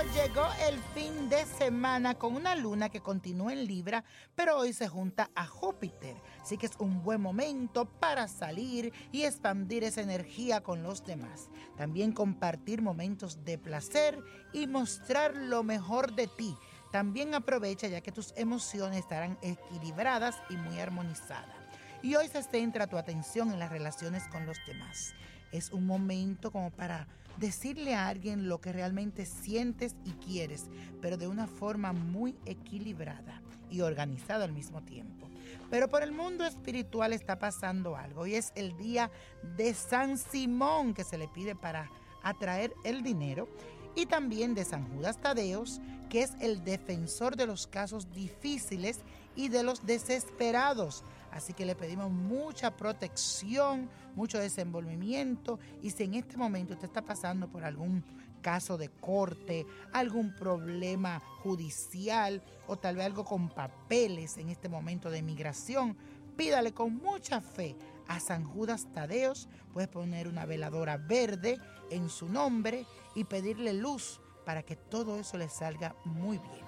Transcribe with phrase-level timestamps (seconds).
[0.00, 4.04] llegó el fin de semana con una luna que continúa en Libra,
[4.34, 6.16] pero hoy se junta a Júpiter.
[6.40, 11.50] Así que es un buen momento para salir y expandir esa energía con los demás.
[11.76, 14.18] También compartir momentos de placer
[14.52, 16.56] y mostrar lo mejor de ti.
[16.90, 21.56] También aprovecha ya que tus emociones estarán equilibradas y muy armonizadas.
[22.02, 25.14] Y hoy se centra tu atención en las relaciones con los demás.
[25.52, 27.06] Es un momento como para
[27.36, 30.66] decirle a alguien lo que realmente sientes y quieres,
[31.00, 35.28] pero de una forma muy equilibrada y organizada al mismo tiempo.
[35.70, 39.10] Pero por el mundo espiritual está pasando algo y es el día
[39.56, 41.90] de San Simón que se le pide para
[42.22, 43.48] atraer el dinero
[43.94, 49.00] y también de San Judas Tadeos, que es el defensor de los casos difíciles
[49.34, 51.04] y de los desesperados.
[51.32, 57.02] Así que le pedimos mucha protección, mucho desenvolvimiento y si en este momento usted está
[57.02, 58.04] pasando por algún
[58.42, 65.10] caso de corte, algún problema judicial o tal vez algo con papeles en este momento
[65.10, 65.96] de migración,
[66.36, 67.76] pídale con mucha fe
[68.08, 69.48] a San Judas Tadeos.
[69.72, 71.58] Puedes poner una veladora verde
[71.90, 76.64] en su nombre y pedirle luz para que todo eso le salga muy bien.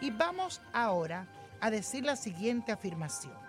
[0.00, 1.28] Y vamos ahora
[1.60, 3.47] a decir la siguiente afirmación.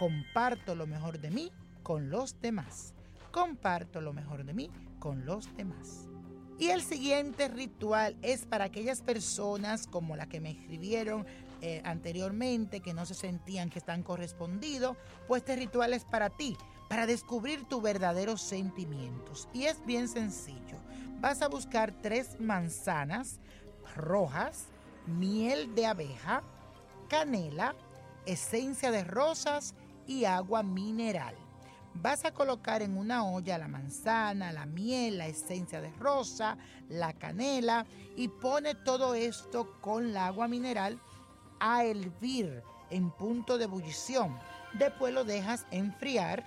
[0.00, 2.94] Comparto lo mejor de mí con los demás.
[3.32, 6.08] Comparto lo mejor de mí con los demás.
[6.58, 11.26] Y el siguiente ritual es para aquellas personas como la que me escribieron
[11.60, 14.96] eh, anteriormente, que no se sentían que están correspondidos,
[15.28, 16.56] pues este ritual es para ti,
[16.88, 19.50] para descubrir tus verdaderos sentimientos.
[19.52, 20.78] Y es bien sencillo.
[21.20, 23.38] Vas a buscar tres manzanas
[23.94, 24.68] rojas,
[25.06, 26.42] miel de abeja,
[27.10, 27.74] canela,
[28.24, 29.74] esencia de rosas
[30.06, 31.34] y agua mineral.
[31.94, 36.56] Vas a colocar en una olla la manzana, la miel, la esencia de rosa,
[36.88, 37.84] la canela
[38.16, 41.00] y pone todo esto con el agua mineral
[41.58, 44.38] a hervir en punto de ebullición.
[44.72, 46.46] Después lo dejas enfriar.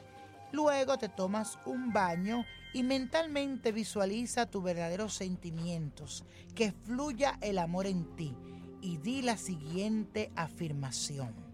[0.51, 6.23] Luego te tomas un baño y mentalmente visualiza tus verdaderos sentimientos,
[6.55, 8.35] que fluya el amor en ti
[8.81, 11.52] y di la siguiente afirmación.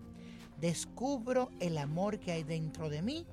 [0.59, 3.25] Descubro el amor que hay dentro de mí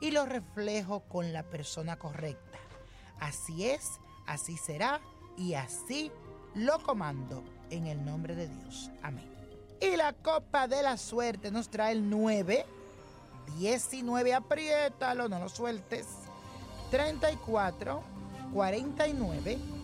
[0.00, 2.58] y lo reflejo con la persona correcta.
[3.20, 5.00] Así es, así será
[5.36, 6.10] y así
[6.54, 8.90] lo comando en el nombre de Dios.
[9.02, 9.28] Amén.
[9.80, 12.64] Y la copa de la suerte nos trae el 9,
[13.58, 16.06] 19, apriétalo, no lo sueltes,
[16.90, 18.02] 34,
[18.52, 19.58] 49,